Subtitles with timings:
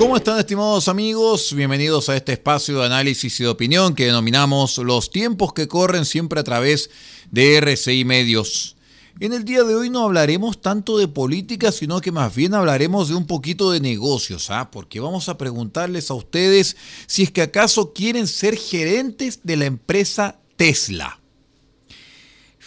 [0.00, 1.52] ¿Cómo están estimados amigos?
[1.54, 6.06] Bienvenidos a este espacio de análisis y de opinión que denominamos Los tiempos que corren
[6.06, 6.88] siempre a través
[7.30, 8.76] de RCI Medios.
[9.20, 13.10] En el día de hoy no hablaremos tanto de política, sino que más bien hablaremos
[13.10, 14.70] de un poquito de negocios, ¿ah?
[14.70, 19.66] Porque vamos a preguntarles a ustedes si es que acaso quieren ser gerentes de la
[19.66, 21.19] empresa Tesla.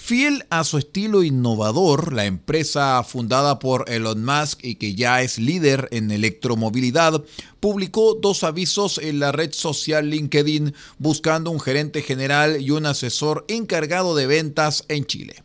[0.06, 5.38] Fiel a su estilo innovador, la empresa fundada por Elon Musk y que ya es
[5.38, 7.24] líder en electromovilidad,
[7.62, 13.46] publicó dos avisos en la red social LinkedIn buscando un gerente general y un asesor
[13.48, 15.42] encargado de ventas en Chile.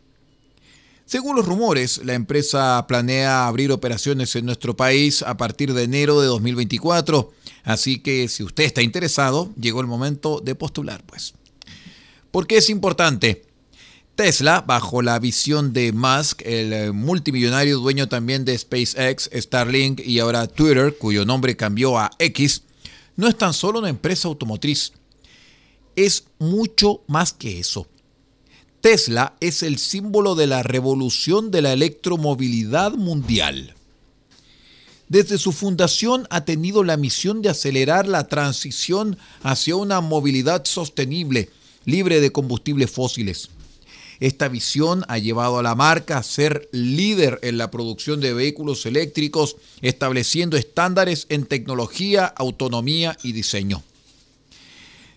[1.05, 6.19] Según los rumores, la empresa planea abrir operaciones en nuestro país a partir de enero
[6.19, 7.31] de 2024,
[7.63, 11.33] así que si usted está interesado, llegó el momento de postular, pues.
[12.29, 13.48] ¿Por qué es importante?
[14.19, 20.19] Tesla, bajo la visión de Musk, el eh, multimillonario dueño también de SpaceX, Starlink y
[20.19, 22.63] ahora Twitter, cuyo nombre cambió a X,
[23.15, 24.91] no es tan solo una empresa automotriz,
[25.95, 27.87] es mucho más que eso.
[28.81, 33.73] Tesla es el símbolo de la revolución de la electromovilidad mundial.
[35.07, 41.49] Desde su fundación ha tenido la misión de acelerar la transición hacia una movilidad sostenible,
[41.85, 43.51] libre de combustibles fósiles.
[44.19, 48.85] Esta visión ha llevado a la marca a ser líder en la producción de vehículos
[48.85, 53.83] eléctricos, estableciendo estándares en tecnología, autonomía y diseño.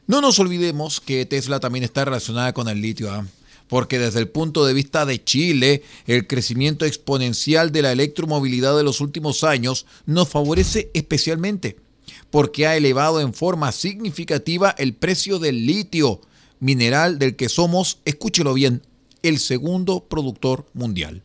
[0.06, 3.10] No nos olvidemos que Tesla también está relacionada con el litio.
[3.10, 3.26] ¿ah?
[3.72, 8.82] porque desde el punto de vista de Chile, el crecimiento exponencial de la electromovilidad de
[8.82, 11.78] los últimos años nos favorece especialmente,
[12.30, 16.20] porque ha elevado en forma significativa el precio del litio,
[16.60, 18.82] mineral del que somos, escúchelo bien,
[19.22, 21.22] el segundo productor mundial.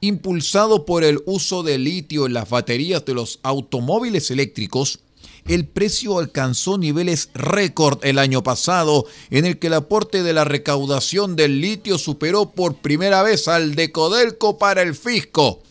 [0.00, 5.00] Impulsado por el uso de litio en las baterías de los automóviles eléctricos,
[5.46, 10.44] el precio alcanzó niveles récord el año pasado, en el que el aporte de la
[10.44, 15.62] recaudación del litio superó por primera vez al de Codelco para el fisco.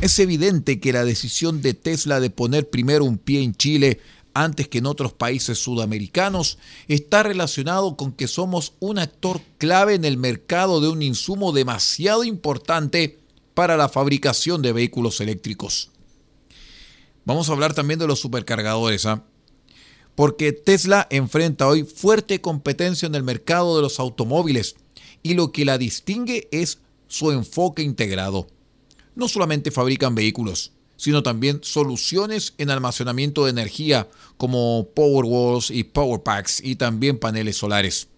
[0.00, 4.00] Es evidente que la decisión de Tesla de poner primero un pie en Chile
[4.34, 10.04] antes que en otros países sudamericanos, está relacionado con que somos un actor clave en
[10.04, 13.18] el mercado de un insumo demasiado importante
[13.54, 15.90] para la fabricación de vehículos eléctricos.
[17.24, 19.24] Vamos a hablar también de los supercargadores, ¿ah?
[20.14, 24.76] porque Tesla enfrenta hoy fuerte competencia en el mercado de los automóviles
[25.22, 28.46] y lo que la distingue es su enfoque integrado.
[29.14, 36.60] No solamente fabrican vehículos, sino también soluciones en almacenamiento de energía como Powerwalls y Powerpacks
[36.62, 38.08] y también paneles solares.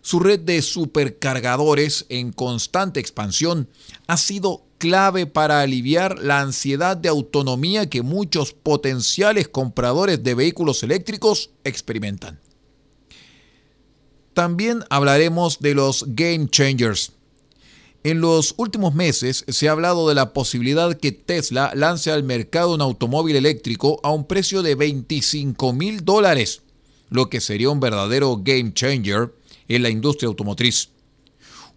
[0.00, 3.68] Su red de supercargadores en constante expansión
[4.06, 10.82] ha sido clave para aliviar la ansiedad de autonomía que muchos potenciales compradores de vehículos
[10.82, 12.40] eléctricos experimentan.
[14.32, 17.12] También hablaremos de los game changers,
[18.10, 22.74] en los últimos meses se ha hablado de la posibilidad que Tesla lance al mercado
[22.74, 26.62] un automóvil eléctrico a un precio de 25 mil dólares,
[27.10, 29.34] lo que sería un verdadero game changer
[29.68, 30.88] en la industria automotriz.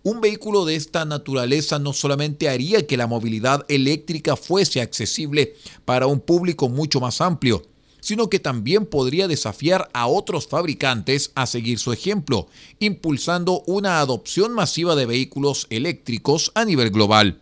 [0.04, 6.08] Un vehículo de esta naturaleza no solamente haría que la movilidad eléctrica fuese accesible para
[6.08, 7.64] un público mucho más amplio,
[8.02, 12.48] sino que también podría desafiar a otros fabricantes a seguir su ejemplo,
[12.80, 17.40] impulsando una adopción masiva de vehículos eléctricos a nivel global.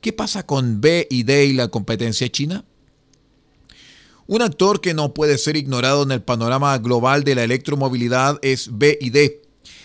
[0.00, 2.64] ¿Qué pasa con BID y la competencia china?
[4.26, 8.70] Un actor que no puede ser ignorado en el panorama global de la electromovilidad es
[8.72, 9.32] BID,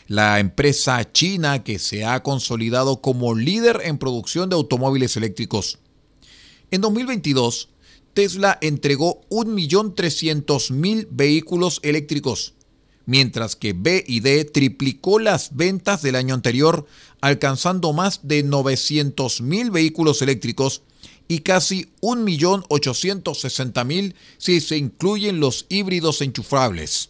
[0.07, 5.79] la empresa china que se ha consolidado como líder en producción de automóviles eléctricos.
[6.71, 7.69] En 2022,
[8.13, 12.55] Tesla entregó 1.300.000 vehículos eléctricos,
[13.05, 16.87] mientras que BID triplicó las ventas del año anterior,
[17.21, 20.81] alcanzando más de 900.000 vehículos eléctricos
[21.27, 27.09] y casi 1.860.000 si se incluyen los híbridos enchufables.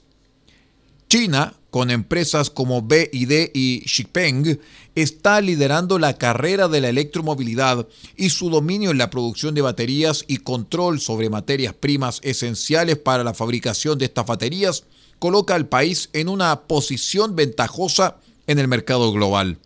[1.10, 4.60] China, con empresas como BID y Xipeng,
[4.94, 10.24] está liderando la carrera de la electromovilidad y su dominio en la producción de baterías
[10.28, 14.84] y control sobre materias primas esenciales para la fabricación de estas baterías
[15.18, 19.58] coloca al país en una posición ventajosa en el mercado global.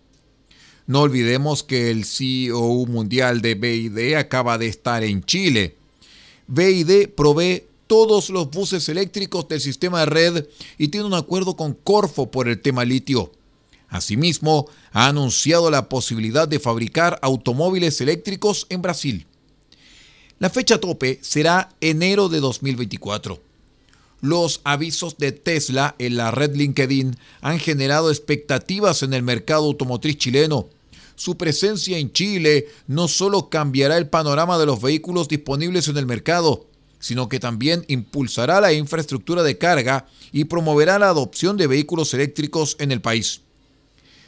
[0.87, 5.75] No olvidemos que el CEO mundial de BID acaba de estar en Chile.
[6.47, 10.45] BID provee todos los buses eléctricos del sistema de red
[10.77, 13.31] y tiene un acuerdo con Corfo por el tema litio.
[13.89, 19.27] Asimismo, ha anunciado la posibilidad de fabricar automóviles eléctricos en Brasil.
[20.39, 23.39] La fecha tope será enero de 2024.
[24.21, 30.17] Los avisos de Tesla en la red LinkedIn han generado expectativas en el mercado automotriz
[30.17, 30.69] chileno.
[31.15, 36.07] Su presencia en Chile no solo cambiará el panorama de los vehículos disponibles en el
[36.07, 36.65] mercado,
[37.03, 42.77] sino que también impulsará la infraestructura de carga y promoverá la adopción de vehículos eléctricos
[42.79, 43.41] en el país.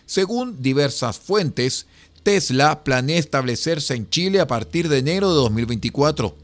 [0.06, 1.86] Según diversas fuentes,
[2.22, 6.36] Tesla planea establecerse en Chile a partir de enero de 2024.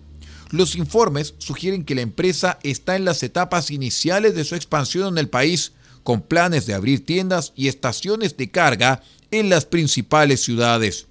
[0.52, 5.18] Los informes sugieren que la empresa está en las etapas iniciales de su expansión en
[5.18, 5.74] el país,
[6.04, 11.08] con planes de abrir tiendas y estaciones de carga en las principales ciudades.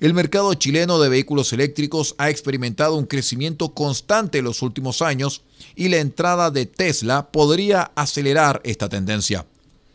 [0.00, 5.42] El mercado chileno de vehículos eléctricos ha experimentado un crecimiento constante en los últimos años
[5.76, 9.44] y la entrada de Tesla podría acelerar esta tendencia.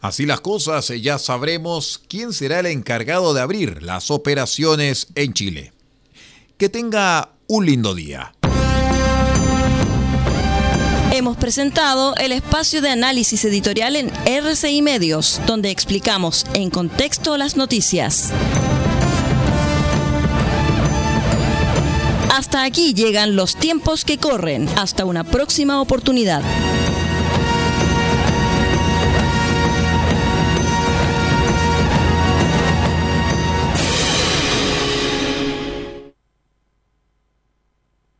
[0.02, 5.74] Así las cosas, ya sabremos quién será el encargado de abrir las operaciones en Chile.
[6.60, 8.36] Que tenga un lindo día.
[11.12, 17.58] Hemos presentado el espacio de análisis editorial en RCI Medios, donde explicamos en contexto las
[17.58, 18.32] noticias.
[22.36, 24.68] Hasta aquí llegan los tiempos que corren.
[24.76, 26.44] Hasta una próxima oportunidad.